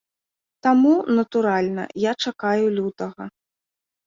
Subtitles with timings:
[0.67, 3.23] Таму, натуральна, я чакаю лютага.